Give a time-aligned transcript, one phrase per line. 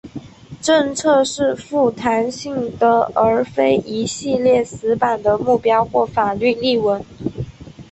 [0.63, 7.05] 政策是富弹性的而非一系列死板的目标或法律例文。